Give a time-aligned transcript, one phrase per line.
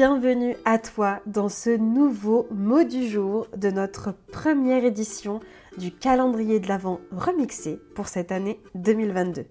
[0.00, 5.40] bienvenue à toi dans ce nouveau mot du jour de notre première édition
[5.76, 9.44] du calendrier de l'Avent remixé pour cette année 2022.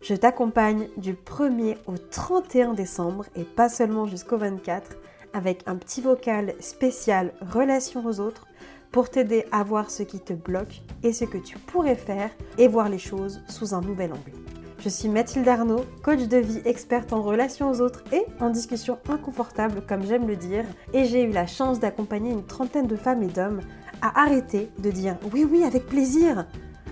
[0.00, 4.96] Je t'accompagne du 1er au 31 décembre et pas seulement jusqu'au 24
[5.34, 8.46] avec un petit vocal spécial relation aux autres
[8.90, 12.68] pour t'aider à voir ce qui te bloque et ce que tu pourrais faire et
[12.68, 14.63] voir les choses sous un nouvel angle.
[14.84, 18.98] Je suis Mathilde Arnaud, coach de vie experte en relations aux autres et en discussion
[19.08, 23.22] inconfortable comme j'aime le dire, et j'ai eu la chance d'accompagner une trentaine de femmes
[23.22, 23.62] et d'hommes
[24.02, 26.46] à arrêter de dire oui oui avec plaisir!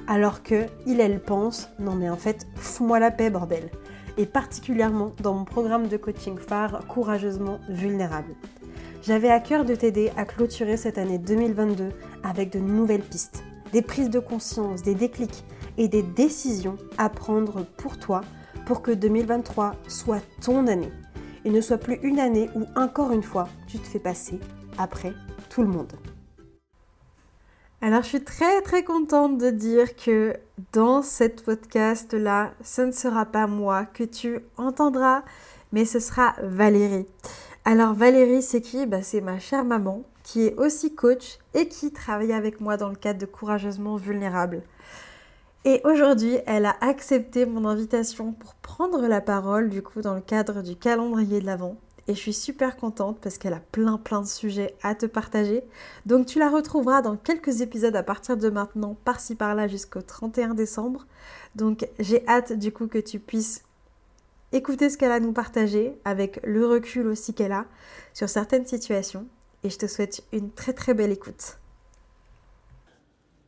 [0.06, 3.68] Alors que il elle pense non mais en fait fous-moi la paix bordel!
[4.16, 8.34] Et particulièrement dans mon programme de coaching phare courageusement vulnérable.
[9.02, 11.90] J'avais à cœur de t'aider à clôturer cette année 2022
[12.24, 15.44] avec de nouvelles pistes, des prises de conscience, des déclics
[15.78, 18.22] et des décisions à prendre pour toi
[18.66, 20.92] pour que 2023 soit ton année
[21.44, 24.38] et ne soit plus une année où encore une fois tu te fais passer
[24.78, 25.12] après
[25.50, 25.92] tout le monde.
[27.80, 30.36] Alors je suis très très contente de dire que
[30.72, 35.24] dans cette podcast là, ce ne sera pas moi que tu entendras,
[35.72, 37.06] mais ce sera Valérie.
[37.64, 38.86] Alors Valérie, c'est qui?
[38.86, 42.88] Bah, C'est ma chère maman qui est aussi coach et qui travaille avec moi dans
[42.88, 44.62] le cadre de Courageusement Vulnérable.
[45.64, 50.20] Et aujourd'hui, elle a accepté mon invitation pour prendre la parole, du coup, dans le
[50.20, 51.76] cadre du calendrier de l'Avent.
[52.08, 55.62] Et je suis super contente parce qu'elle a plein plein de sujets à te partager.
[56.04, 60.54] Donc tu la retrouveras dans quelques épisodes à partir de maintenant, par-ci par-là jusqu'au 31
[60.54, 61.06] décembre.
[61.54, 63.62] Donc j'ai hâte du coup que tu puisses
[64.50, 67.66] écouter ce qu'elle a à nous partager avec le recul aussi qu'elle a
[68.14, 69.26] sur certaines situations.
[69.62, 71.58] Et je te souhaite une très très belle écoute.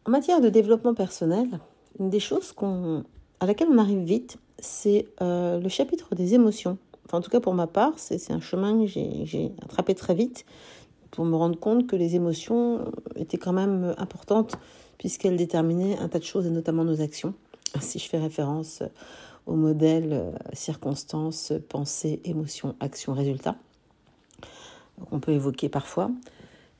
[0.06, 1.58] En matière de développement personnel,
[1.98, 2.54] une des choses
[3.40, 6.78] à laquelle on arrive vite, c'est euh, le chapitre des émotions.
[7.12, 10.46] En tout cas, pour ma part, c'est un chemin que j'ai attrapé très vite
[11.10, 14.56] pour me rendre compte que les émotions étaient quand même importantes
[14.98, 17.34] puisqu'elles déterminaient un tas de choses et notamment nos actions.
[17.80, 18.82] Si je fais référence
[19.46, 23.56] au modèle euh, circonstances, pensée, émotion, action, résultat,
[25.10, 26.10] qu'on peut évoquer parfois.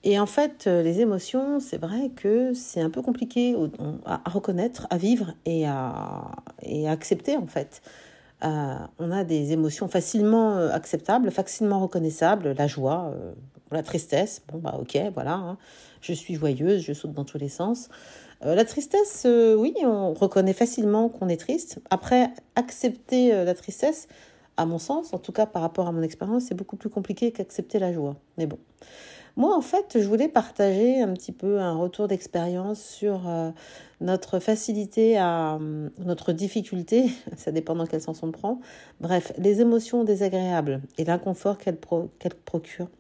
[0.07, 3.57] Et en fait, euh, les émotions, c'est vrai que c'est un peu compliqué
[4.05, 6.31] à, reconnaître, à vivre et à,
[6.87, 7.81] accepter en fait.
[8.45, 13.15] Euh, on a des émotions facilement euh, acceptables, facilement reconnaissables, la joie,
[13.73, 14.43] la tristesse.
[14.53, 15.57] Bon bah ok, voilà, hein.
[16.03, 17.89] je suis joyeuse, je saute dans tous les sens.
[18.43, 21.81] la tristesse, oui, on reconnaît facilement qu'on est triste.
[21.89, 24.07] Après, accepter la tristesse,
[24.59, 27.33] à mon sens, en tout cas par rapport à mon expérience, c'est beaucoup plus compliqué
[27.33, 28.17] qu'accepter la joie.
[28.37, 28.59] Mais bon.
[29.37, 33.51] Moi, en fait, je voulais partager un petit peu un retour d'expérience sur euh,
[34.01, 37.07] notre facilité à euh, notre difficulté,
[37.37, 38.61] ça dépend dans quel sens on prend.
[39.01, 41.79] Bref, les émotions désagréables et l'inconfort qu'elles
[42.45, 42.91] procurent.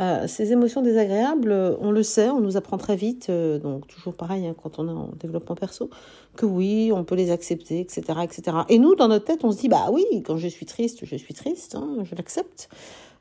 [0.00, 4.46] Euh, ces émotions désagréables, on le sait, on nous apprend très vite, donc toujours pareil
[4.46, 5.90] hein, quand on est en développement perso,
[6.36, 8.56] que oui, on peut les accepter, etc., etc.
[8.68, 11.16] Et nous, dans notre tête, on se dit, bah oui, quand je suis triste, je
[11.16, 12.68] suis triste, hein, je l'accepte.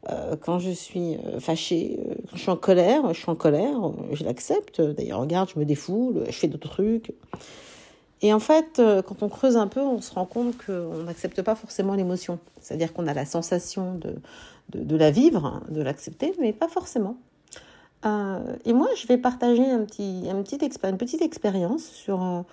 [0.09, 3.35] Euh, quand je suis euh, fâchée, euh, quand je suis en colère, je suis en
[3.35, 4.81] colère, je l'accepte.
[4.81, 7.11] D'ailleurs, regarde, je me défoule, je fais d'autres trucs.
[8.22, 11.56] Et en fait, quand on creuse un peu, on se rend compte qu'on n'accepte pas
[11.56, 12.40] forcément l'émotion.
[12.59, 14.16] C'est-à-dire qu'on a la sensation de,
[14.78, 17.16] de, la vivre, hein, de l'accepter, mais pas forcément.
[18.03, 22.44] et moi, je vais partager un petit, un petit une petite expérience sur,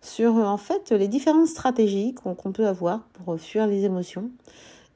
[0.00, 4.28] sur en fait les différentes stratégies qu'on peut avoir pour fuir les émotions.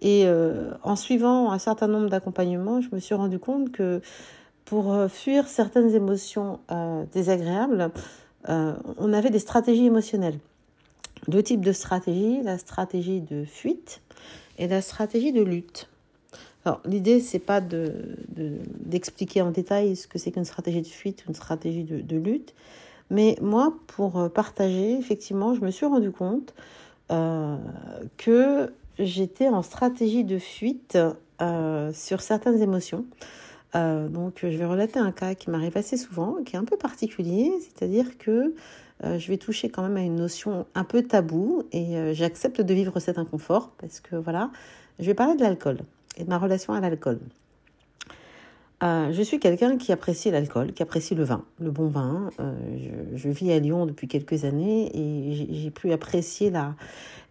[0.00, 4.00] Et euh, en suivant un certain nombre d'accompagnements, je me suis rendu compte que
[4.64, 7.90] pour euh, fuir certaines émotions euh, désagréables,
[8.48, 10.38] on avait des stratégies émotionnelles.
[11.28, 14.00] Deux types de stratégies, la stratégie de fuite
[14.58, 15.88] et la stratégie de lutte.
[16.64, 21.24] Alors, l'idée, c'est pas d'expliquer de, en détail ce que c'est qu'une stratégie de fuite
[21.28, 22.54] une stratégie de, lutte,
[23.10, 26.54] mais moi, pour partager, effectivement, je me suis rendu compte
[27.08, 30.98] que j'étais en stratégie de fuite
[31.42, 33.04] euh, sur certaines émotions.
[33.76, 36.76] Euh, donc, je vais relater un cas qui m'arrive assez souvent, qui est un peu
[36.76, 38.54] particulier, c'est-à-dire que
[39.04, 42.74] euh, je vais toucher quand même à une notion un peu taboue et j'accepte de
[42.74, 44.50] vivre cet inconfort parce que voilà,
[44.98, 45.78] je vais parler de l'alcool
[46.16, 47.20] et de ma relation à l'alcool.
[48.82, 52.28] Euh, je suis quelqu'un qui apprécie l'alcool, qui apprécie le vin, le bon vin.
[52.40, 52.54] Euh,
[53.14, 56.74] je, vis à Lyon depuis quelques années et j'ai pu apprécier la,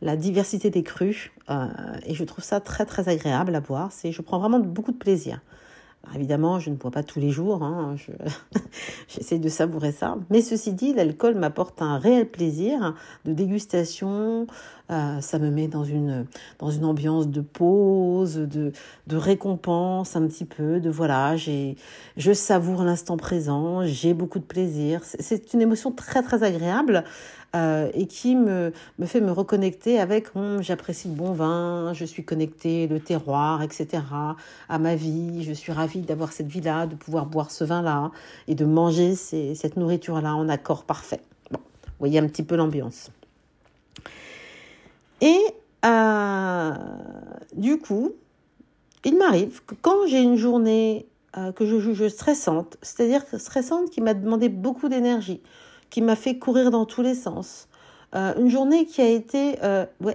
[0.01, 1.67] la diversité des crus euh,
[2.07, 3.91] et je trouve ça très très agréable à boire.
[4.03, 5.39] Je prends vraiment beaucoup de plaisir.
[6.13, 7.95] Évidemment, je ne bois pas tous les jours, hein,
[9.07, 10.17] j'essaie de savourer ça.
[10.29, 12.93] Mais ceci dit, l'alcool m'apporte un réel plaisir
[13.25, 14.47] de dégustation,
[14.91, 16.27] Euh, ça me met dans une,
[16.59, 18.71] dans une ambiance de pause, de,
[19.07, 25.01] de récompense un petit peu, de voilà, je savoure l'instant présent, j'ai beaucoup de plaisir.
[25.03, 27.03] C'est une émotion très très agréable
[27.55, 28.73] euh, et qui me,
[29.05, 34.03] fait me reconnecter avec hum, j'apprécie le bon vin, je suis connectée, le terroir, etc.
[34.67, 38.11] à ma vie, je suis ravie d'avoir cette vie-là, de pouvoir boire ce vin-là
[38.47, 41.21] et de manger cette nourriture-là en accord parfait.
[41.51, 43.09] Bon, vous voyez un petit peu l'ambiance.
[45.21, 45.39] Et
[45.85, 46.71] euh,
[47.55, 48.11] du coup,
[49.05, 51.05] il m'arrive que quand j'ai une journée
[51.37, 55.41] euh, que je juge stressante, c'est-à-dire stressante qui m'a demandé beaucoup d'énergie,
[55.95, 57.69] qui m'a fait courir dans tous les sens,
[58.15, 59.55] euh, une journée qui a été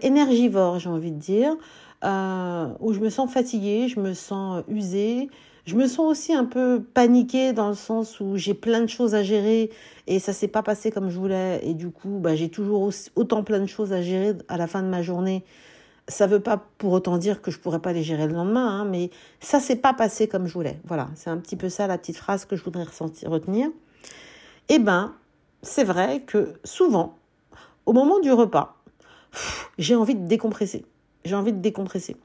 [0.03, 1.57] énergivore, j'ai envie de dire,
[2.03, 5.31] où je me sens fatiguée, je me sens usée,
[5.65, 9.15] je me sens aussi un peu paniquée dans le sens où j'ai plein de choses
[9.15, 9.71] à gérer
[10.07, 13.43] et ça s'est pas passé comme je voulais et du coup bah, j'ai toujours autant
[13.43, 15.47] plein de choses à gérer à la fin de ma journée.
[16.09, 18.85] Ça veut pas pour autant dire que je pourrais pas les gérer le lendemain, hein,
[18.85, 19.09] mais
[19.41, 20.79] ça s'est pas passé comme je voulais.
[20.85, 23.71] Voilà, c'est un petit peu ça la petite phrase que je voudrais ressentir, retenir.
[24.69, 25.15] Eh ben,
[25.63, 27.17] c'est vrai que souvent,
[27.87, 28.77] au moment du repas,
[29.79, 30.85] j'ai envie de décompresser.
[31.25, 32.17] J'ai envie de décompresser.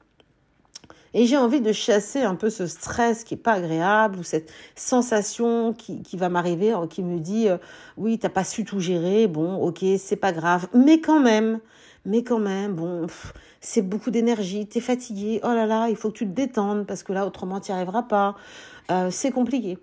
[1.13, 4.51] Et j'ai envie de chasser un peu ce stress qui est pas agréable ou cette
[4.75, 7.57] sensation qui, qui va m'arriver, hein, qui me dit euh,
[7.95, 11.61] oui, t'as pas su tout gérer, bon, ok, c'est pas grave, mais quand même,
[12.05, 13.07] mais quand même, bon,
[13.61, 17.01] c'est beaucoup d'énergie, t'es fatigué, oh là là, il faut que tu te détendes parce
[17.01, 18.35] que là, autrement, tu n'y arriveras pas.
[18.91, 19.77] Euh, c'est compliqué.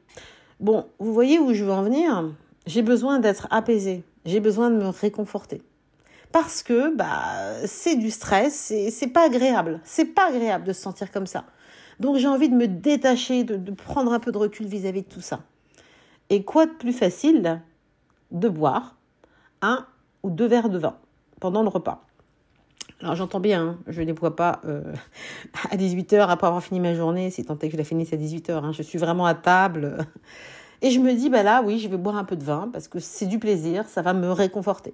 [0.60, 2.25] Bon, vous voyez où je veux en venir?
[2.67, 5.62] J'ai besoin d'être apaisée, j'ai besoin de me réconforter
[6.32, 11.11] parce que bah c'est du stress, c'est pas agréable, c'est pas agréable de se sentir
[11.11, 11.44] comme ça.
[12.00, 15.20] Donc j'ai envie de me détacher, de, prendre un peu de recul vis-à-vis de tout
[15.20, 15.41] ça.
[16.31, 17.61] Et quoi de plus facile
[18.31, 18.97] de boire
[19.61, 19.87] un
[20.23, 20.97] ou deux verres de vin
[21.41, 22.03] pendant le repas?
[23.00, 24.94] Alors j'entends bien, hein, je ne les bois pas euh,
[25.70, 28.17] à 18h après avoir fini ma journée, si tant est que je la finisse à
[28.17, 28.53] 18h.
[28.53, 28.73] Hein.
[28.73, 29.99] je suis vraiment à table.
[30.82, 32.88] Et je me dis, bah là, oui, je vais boire un peu de vin parce
[32.88, 34.93] que c'est du plaisir, ça va me réconforter.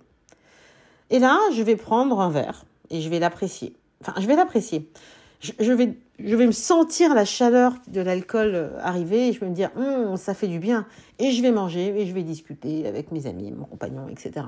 [1.10, 3.74] Et là, je vais prendre un verre et je vais l'apprécier.
[4.02, 4.90] Enfin, je vais l'apprécier.
[5.40, 9.48] Je, vais, je vais me sentir la chaleur de l'alcool euh, arriver et je vais
[9.48, 10.86] me dire, hum, ça fait du bien.
[11.18, 14.46] Et je vais manger et je vais discuter avec mes amis, mon compagnon, etc.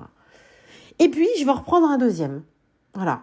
[0.98, 2.42] Et puis, je vais reprendre un deuxième.
[2.92, 3.22] Voilà.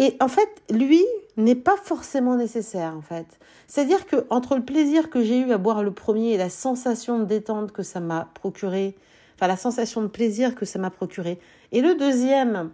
[0.00, 1.04] Et en fait, lui
[1.36, 3.38] n'est pas forcément nécessaire, en fait.
[3.68, 7.18] C'est-à-dire que entre le plaisir que j'ai eu à boire le premier et la sensation
[7.18, 8.96] de détente que ça m'a procuré,
[9.36, 11.38] enfin la sensation de plaisir que ça m'a procuré,
[11.70, 12.70] et le deuxième,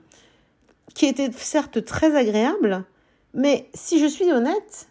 [0.94, 2.84] qui était certes très agréable,
[3.34, 4.87] mais si je suis honnête,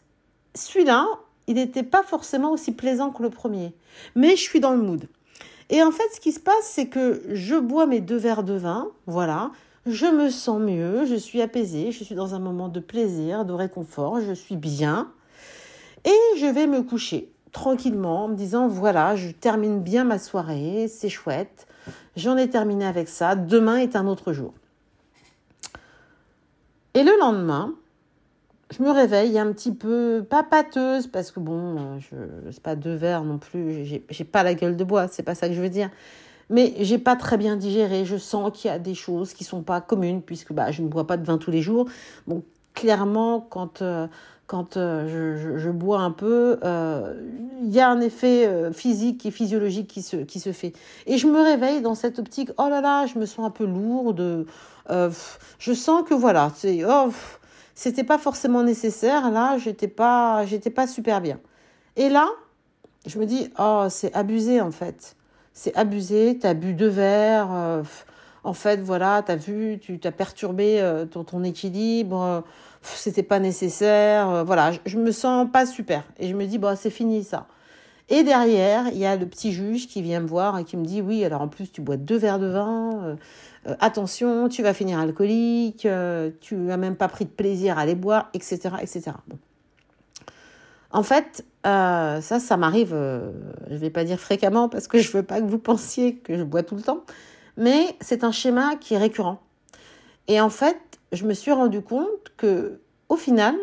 [0.55, 1.07] celui-là,
[1.47, 3.73] il n'était pas forcément aussi plaisant que le premier.
[4.15, 5.07] Mais je suis dans le mood.
[5.69, 8.55] Et en fait, ce qui se passe, c'est que je bois mes deux verres de
[8.55, 9.51] vin, voilà,
[9.85, 13.53] je me sens mieux, je suis apaisée, je suis dans un moment de plaisir, de
[13.53, 15.11] réconfort, je suis bien.
[16.03, 20.87] Et je vais me coucher tranquillement en me disant, voilà, je termine bien ma soirée,
[20.87, 21.67] c'est chouette,
[22.15, 23.35] J'en ai terminé avec ça.
[23.35, 24.53] Demain est un autre jour.
[26.93, 27.73] Et le lendemain,
[28.71, 32.15] je me réveille un petit peu, pas pâteuse, parce que bon, je
[32.51, 35.49] c'est pas deux verres non plus, j'ai pas la gueule de bois, c'est pas ça
[35.49, 35.89] que je veux dire.
[36.49, 39.61] Mais j'ai pas très bien digéré, je sens qu'il y a des choses qui sont
[39.61, 41.87] pas communes, puisque bah, je ne bois pas de vin tous les jours.
[42.27, 42.43] Donc
[42.75, 44.07] clairement, quand euh,
[44.47, 47.15] quand euh, je, bois un peu, euh,
[47.63, 50.73] il y a un effet physique et physiologique qui se, qui se fait.
[51.07, 53.65] Et je me réveille dans cette optique, oh là là, je me sens un peu
[53.65, 54.45] lourde,
[54.87, 57.09] je sens que voilà, c'est, oh,
[57.73, 61.39] c'était pas forcément nécessaire, là, j'étais pas, j'étais pas super bien.
[61.95, 62.27] Et là,
[63.07, 65.15] je me dis, oh, c'est abusé en fait.
[65.55, 67.81] C'est abusé, tu as bu deux verres,
[68.43, 72.43] en fait, voilà, tu as vu, tu t'as perturbé ton, ton équilibre
[72.93, 76.75] c'était pas nécessaire, euh, voilà, je, me sens pas super et je me dis bon
[76.77, 77.47] c'est fini ça.
[78.07, 80.85] Et derrière, il y a le petit juge qui vient me voir et qui me
[80.85, 83.15] dit oui, alors en plus tu bois deux verres de vin, euh,
[83.67, 85.87] euh, attention, tu vas finir alcoolique,
[86.41, 89.11] tu as même pas pris de plaisir à les boire, etc., etc.
[90.95, 92.91] En fait, ça, ça m'arrive,
[93.69, 96.43] je vais pas dire fréquemment parce que je veux pas que vous pensiez que je
[96.43, 97.01] bois tout le temps,
[97.57, 99.41] mais c'est un schéma qui est récurrent.
[100.29, 100.79] Et en fait,
[101.11, 103.55] je me suis rendu compte que, au final,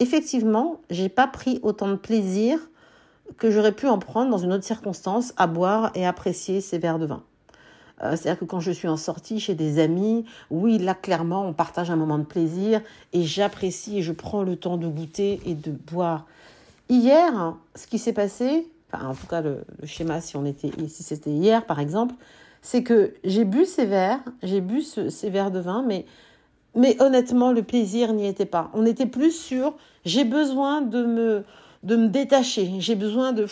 [0.00, 2.58] effectivement, j'ai pas pris autant de plaisir
[3.38, 6.98] que j'aurais pu en prendre dans une autre circonstance à boire et apprécier ces verres
[6.98, 7.22] de vin.
[8.04, 11.52] Euh, c'est-à-dire que quand je suis en sortie chez des amis, oui, là, clairement, on
[11.52, 12.80] partage un moment de plaisir
[13.12, 16.26] et j'apprécie et je prends le temps de goûter et de boire.
[16.88, 20.36] Hier, ce qui s'est passé, en tout cas, le, schéma, si
[20.88, 22.14] c'était hier, par exemple,
[22.62, 26.06] c'est que j'ai bu ces verres, j'ai bu ces verres de vin, mais
[26.76, 28.70] mais honnêtement, le plaisir n'y était pas.
[28.74, 31.44] On était plus sur j'ai besoin de me,
[31.84, 33.46] de me détacher, j'ai besoin de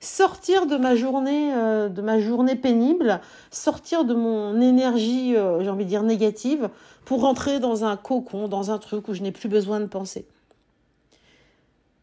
[0.00, 5.70] sortir de ma journée, euh, de ma journée pénible, sortir de mon énergie, euh, j'ai
[5.70, 6.68] envie de dire négative,
[7.06, 10.26] pour rentrer dans un cocon, dans un truc où je n'ai plus besoin de penser.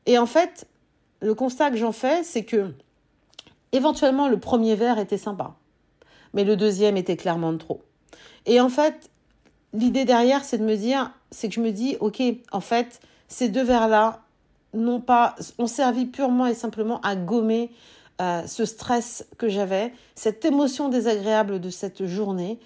[0.08, 0.68] Et en fait,
[1.22, 2.74] le constat que j'en fais, c'est que
[3.72, 5.54] éventuellement le premier verre était sympa,
[6.34, 7.84] mais le deuxième était clairement trop.
[8.48, 9.12] Et en fait,
[9.74, 12.20] l'idée derrière, c'est de me dire, c'est que je me dis, ok,
[12.52, 14.22] en fait, ces deux verres-là
[14.74, 17.72] n'ont pas, ont servi purement et simplement à gommer
[18.22, 22.60] euh, ce stress que j'avais, cette émotion désagréable de cette journée,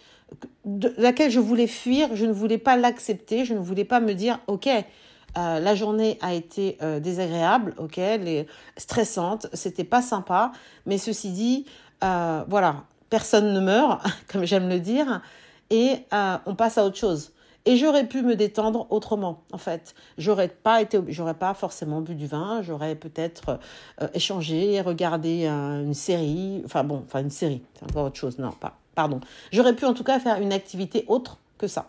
[0.66, 4.14] de laquelle je voulais fuir, je ne voulais pas l'accepter, je ne voulais pas me
[4.14, 10.52] dire, ok, euh, la journée a été euh, désagréable, ok, les, stressante, c'était pas sympa,
[10.86, 11.66] mais ceci dit,
[12.02, 15.22] voilà, personne ne meurt, comme j'aime le dire,
[15.70, 16.00] et
[16.46, 17.32] on passe à autre chose.
[17.66, 19.96] Et j'aurais pu me détendre autrement, en fait.
[20.18, 23.60] J'aurais pas été, j'aurais pas forcément bu du vin, j'aurais peut-être
[24.02, 28.52] euh, échangé, regardé une série, enfin bon, enfin une série, c'est encore autre chose, non,
[28.52, 29.20] pas, pardon.
[29.52, 31.88] J'aurais pu en tout cas faire une activité autre que ça.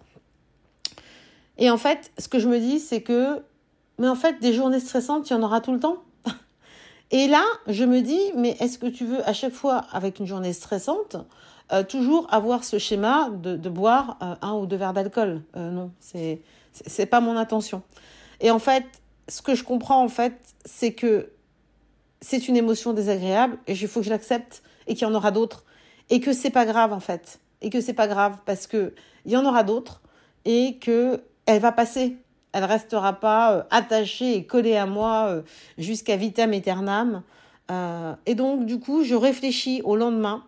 [1.58, 3.42] Et en fait, ce que je me dis, c'est que,
[3.98, 6.02] mais en fait, des journées stressantes, il y en aura tout le temps.
[7.10, 10.26] Et là, je me dis, mais est-ce que tu veux à chaque fois, avec une
[10.26, 11.16] journée stressante,
[11.72, 15.42] euh, toujours avoir ce schéma de, boire euh, un ou deux verres d'alcool.
[15.56, 16.40] Euh, non, c'est
[16.72, 17.82] c'est pas mon intention.
[18.40, 18.84] Et en fait,
[19.28, 21.32] ce que je comprends en fait, c'est que
[22.20, 25.32] c'est une émotion désagréable et il faut que je l'accepte et qu'il y en aura
[25.32, 25.64] d'autres
[26.10, 28.94] et que c'est pas grave en fait et que c'est pas grave parce que
[29.24, 30.02] il y en aura d'autres
[30.44, 32.16] et que elle va passer.
[32.52, 35.42] Elle restera pas attachée et collée à moi
[35.78, 37.22] jusqu'à vitam aeternam.
[38.26, 40.44] et donc du coup, je réfléchis au lendemain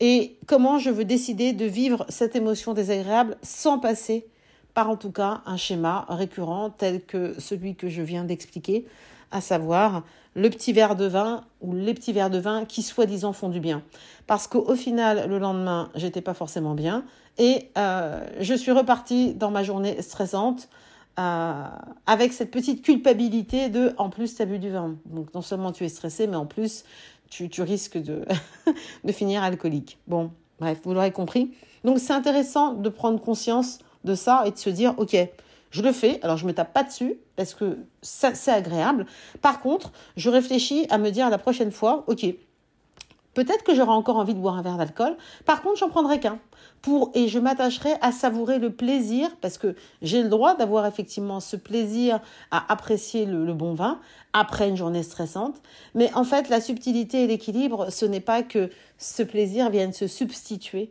[0.00, 4.26] et comment je veux décider de vivre cette émotion désagréable sans passer
[4.74, 8.86] par en tout cas un schéma récurrent tel que celui que je viens d'expliquer,
[9.32, 13.32] à savoir le petit verre de vin ou les petits verres de vin qui soi-disant
[13.32, 13.82] font du bien.
[14.28, 17.04] Parce qu'au final, le lendemain, j'étais pas forcément bien
[17.38, 20.68] et euh, je suis repartie dans ma journée stressante
[21.18, 21.64] euh,
[22.06, 24.94] avec cette petite culpabilité de en plus tu as bu du vin.
[25.06, 26.84] Donc non seulement tu es stressé, mais en plus
[27.30, 28.24] tu, risques de,
[29.04, 29.98] de finir alcoolique.
[30.06, 30.30] Bon,
[30.60, 31.52] bref, vous l'aurez compris.
[31.84, 35.16] Donc c'est intéressant de prendre conscience de ça et de se dire, ok,
[35.70, 39.06] je le fais, alors je me tape pas dessus parce que c'est agréable.
[39.42, 42.26] Par contre, je réfléchis à me dire la prochaine fois, ok,
[43.38, 45.16] Peut-être que j'aurai encore envie de boire un verre d'alcool.
[45.44, 46.40] Par contre, j'en prendrai qu'un.
[46.82, 51.38] Pour, et je m'attacherai à savourer le plaisir, parce que j'ai le droit d'avoir effectivement
[51.38, 52.18] ce plaisir
[52.50, 54.00] à apprécier le, bon vin
[54.32, 55.62] après une journée stressante.
[55.94, 60.08] Mais en fait, la subtilité et l'équilibre, ce n'est pas que ce plaisir vienne se
[60.08, 60.90] substituer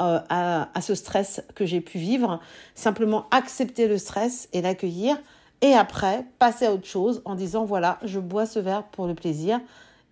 [0.00, 2.40] euh, à, à ce stress que j'ai pu vivre.
[2.74, 5.18] Simplement accepter le stress et l'accueillir.
[5.60, 9.14] Et après, passer à autre chose en disant, voilà, je bois ce verre pour le
[9.14, 9.60] plaisir.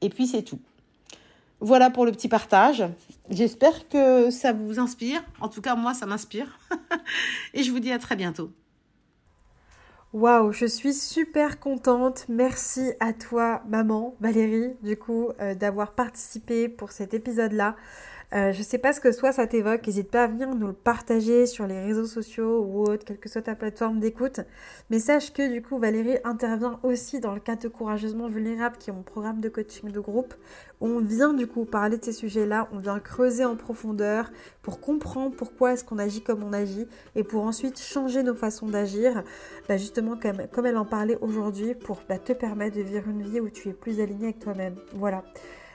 [0.03, 0.59] Et puis c'est tout.
[1.61, 2.85] Voilà pour le petit partage.
[3.31, 5.23] J'espère que ça vous inspire.
[5.41, 6.59] En tout cas, moi, ça m'inspire.
[7.55, 8.53] Et je vous dis à très bientôt.
[10.15, 12.27] Waouh, je suis super contente.
[12.29, 17.77] Merci à toi, maman Valérie, du coup, euh, d'avoir participé pour cet épisode-là.
[18.35, 20.73] Euh, je sais pas ce que soit ça t'évoque, n'hésite pas à venir nous le
[20.75, 24.41] partager sur les réseaux sociaux ou autre, quelle que soit ta plateforme d'écoute.
[24.91, 28.91] Mais sache que du coup Valérie intervient aussi dans le cadre de Courageusement Vulnérable qui
[28.91, 30.35] est mon programme de coaching de groupe
[30.81, 34.31] on vient du coup parler de ces sujets-là, on vient creuser en profondeur
[34.63, 38.67] pour comprendre pourquoi est-ce qu'on agit comme on agit et pour ensuite changer nos façons
[38.67, 39.25] d'agir,
[39.69, 43.23] bah, justement comme, comme elle en parlait aujourd'hui pour bah, te permettre de vivre une
[43.23, 44.77] vie où tu es plus aligné avec toi-même.
[44.95, 45.25] Voilà.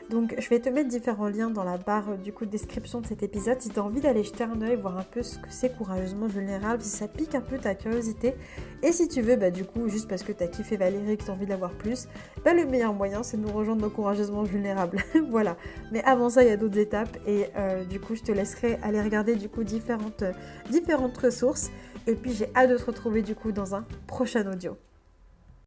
[0.09, 2.99] Donc je vais te mettre différents liens dans la barre euh, du coup de description
[3.01, 5.37] de cet épisode si tu as envie d'aller jeter un oeil, voir un peu ce
[5.39, 8.35] que c'est courageusement vulnérable, si ça pique un peu ta curiosité.
[8.81, 11.17] Et si tu veux, bah du coup, juste parce que tu as kiffé Valérie et
[11.17, 12.07] que tu as envie d'avoir plus,
[12.43, 14.97] bah le meilleur moyen c'est de nous rejoindre dans courageusement vulnérable.
[15.29, 15.55] voilà.
[15.91, 18.79] Mais avant ça, il y a d'autres étapes et euh, du coup je te laisserai
[18.83, 20.33] aller regarder du coup différentes, euh,
[20.69, 21.71] différentes ressources.
[22.07, 24.77] Et puis j'ai hâte de te retrouver du coup dans un prochain audio.